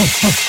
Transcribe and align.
Oh, 0.00 0.04
oh, 0.04 0.30
oh. 0.30 0.47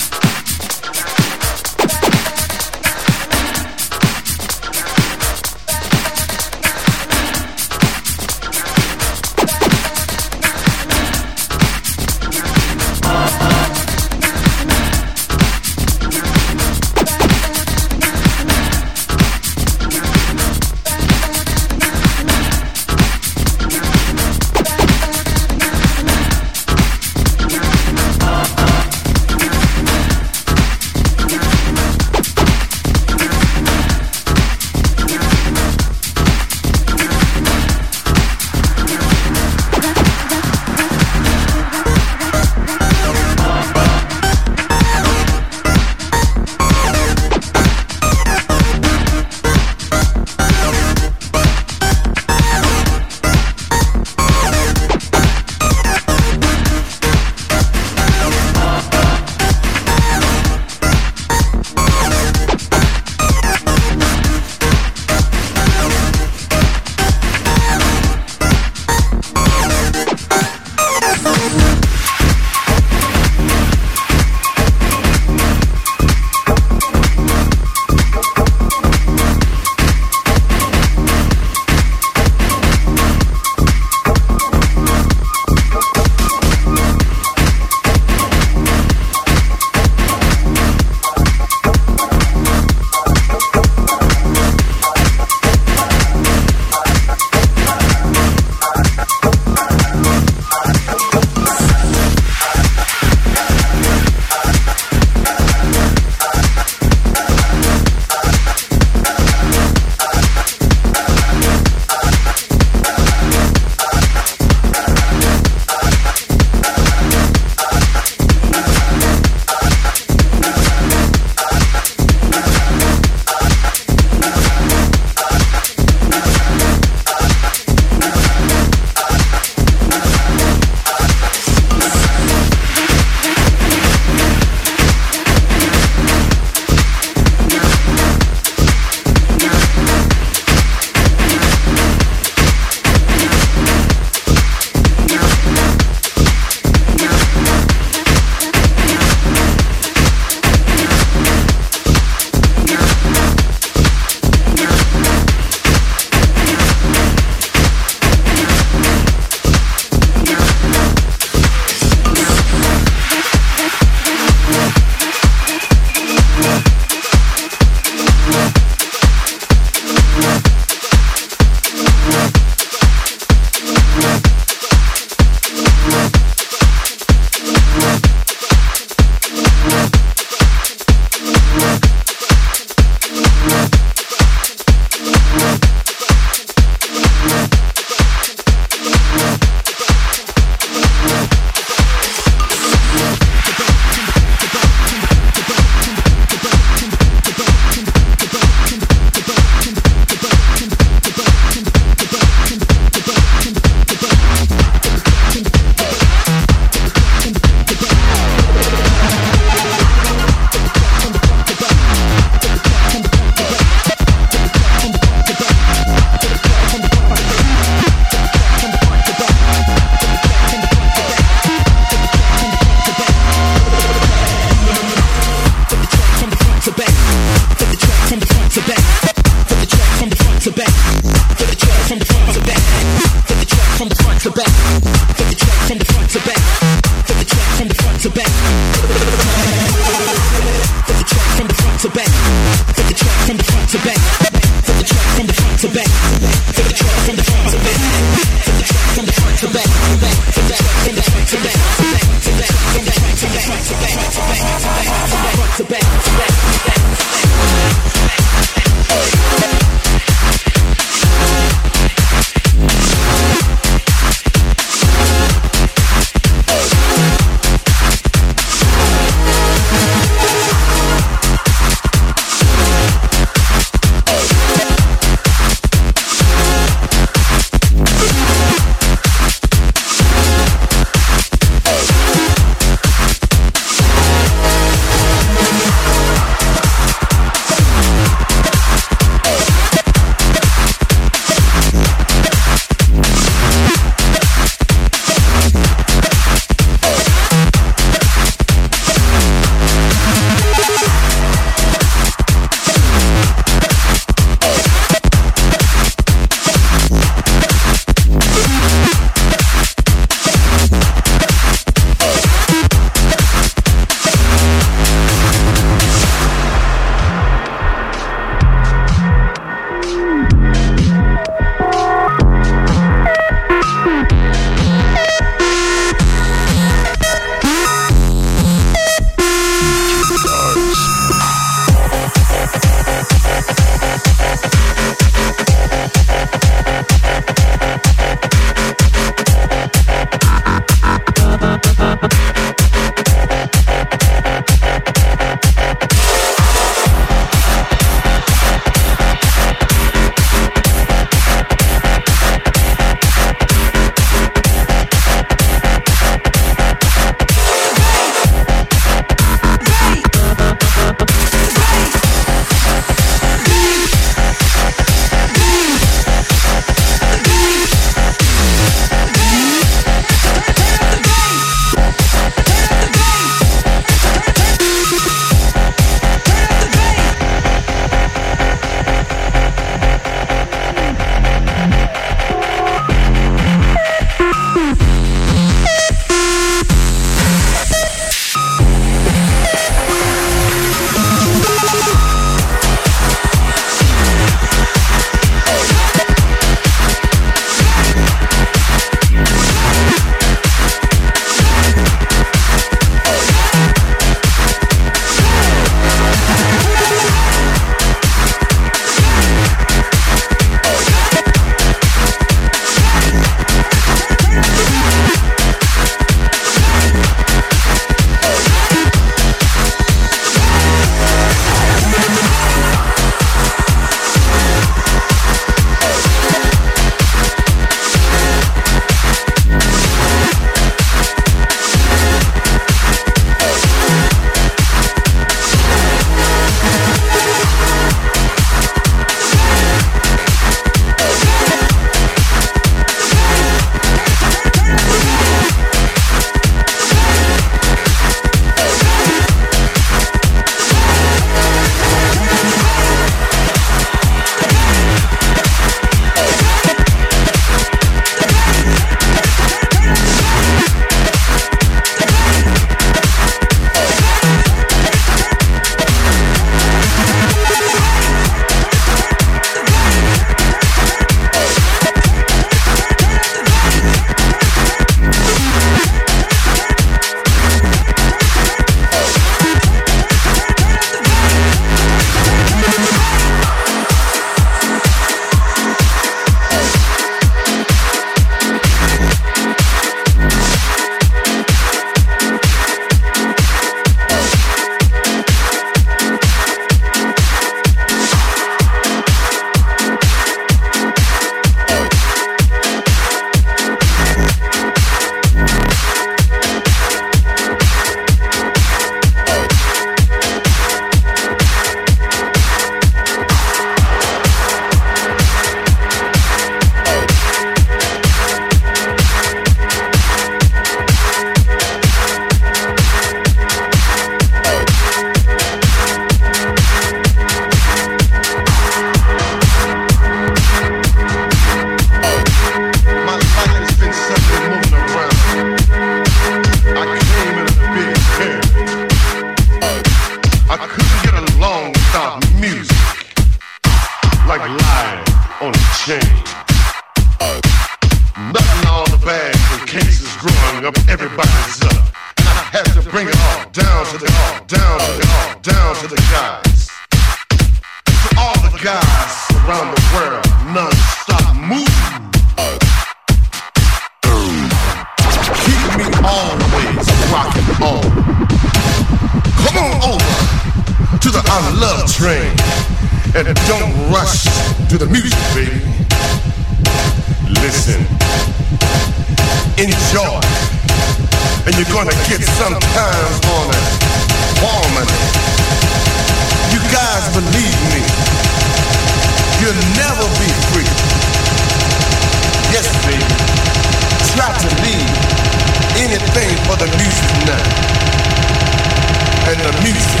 the 599.44 599.52
music. 599.60 600.00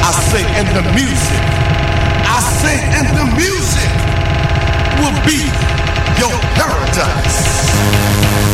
I 0.00 0.12
say 0.32 0.42
and 0.56 0.68
the 0.68 0.82
music. 0.96 1.42
I 2.24 2.40
say 2.62 2.76
and 2.96 3.06
the 3.12 3.26
music 3.36 3.92
will 4.96 5.12
be 5.28 5.44
your 6.16 6.32
paradise. 6.56 8.45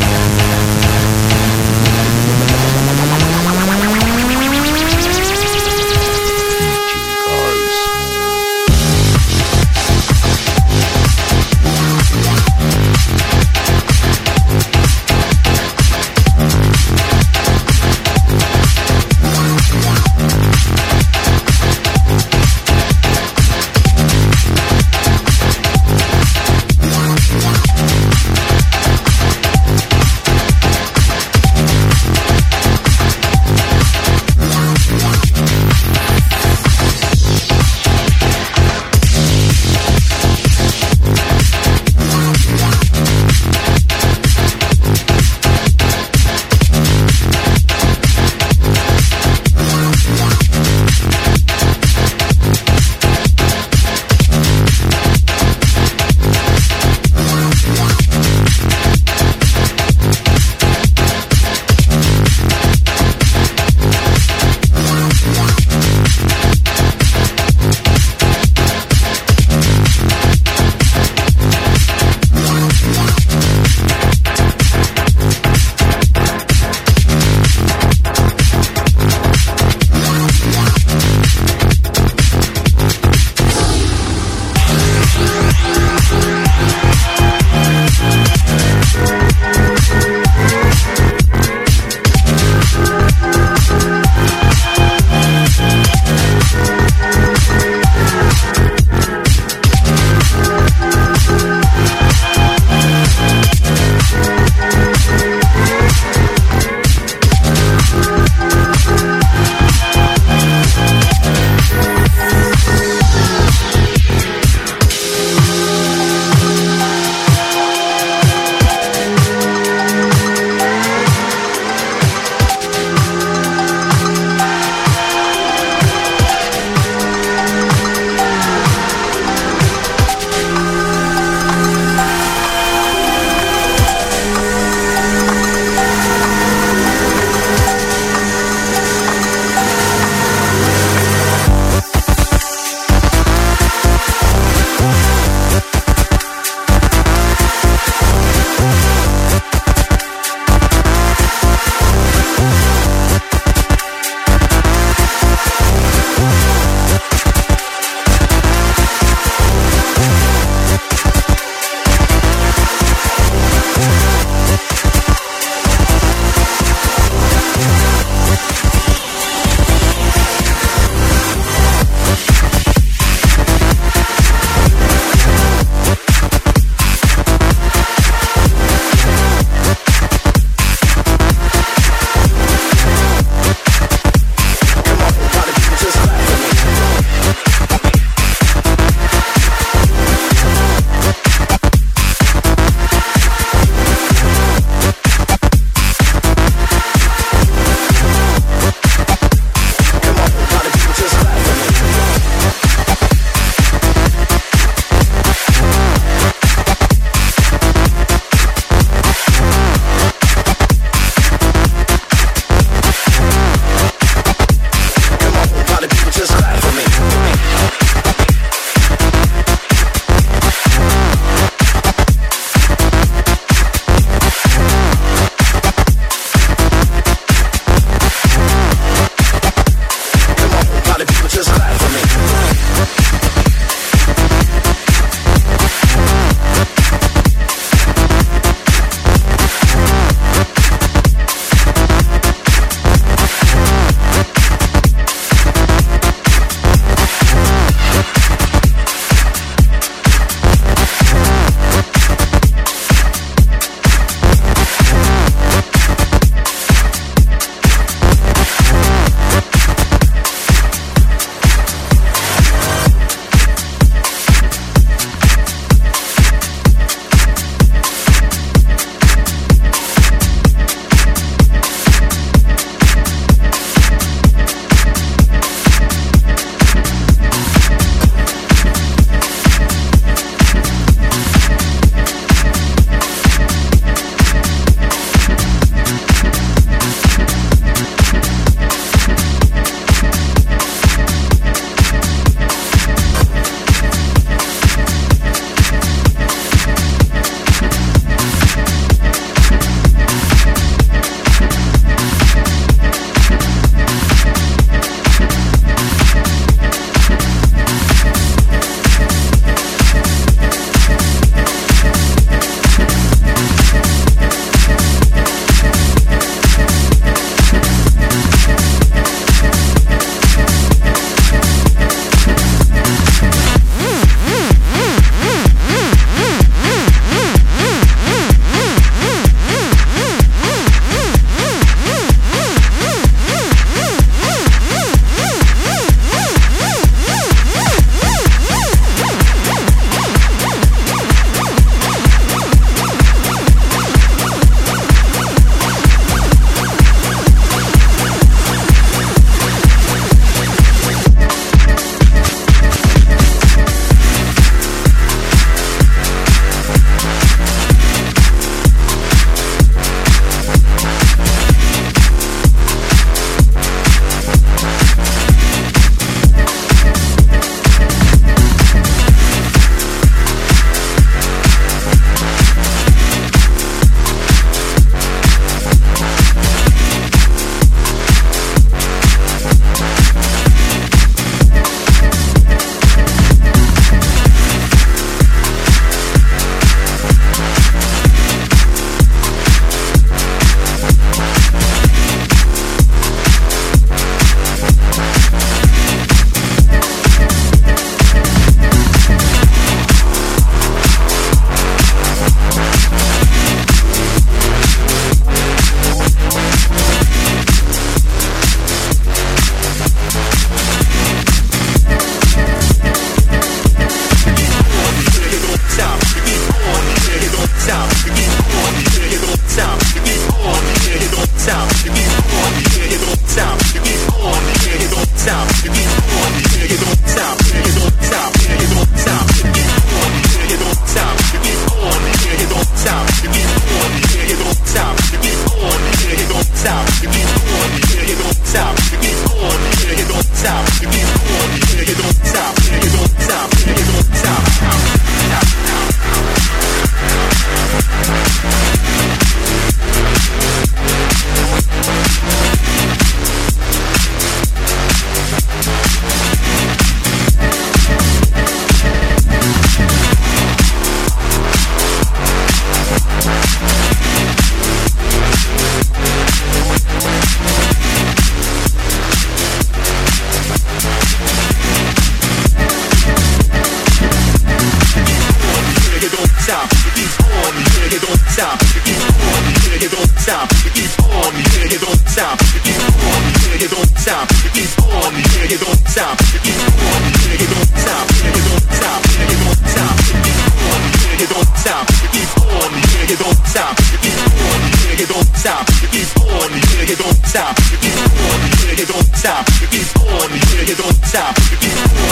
stop. 499.22 499.46
Keep 499.70 500.00
on, 500.00 500.30
yeah, 500.30 500.62
you 500.66 500.74
don't 500.74 501.04
stop. 501.04 501.36
Keep 501.60 501.76
on. 501.76 502.11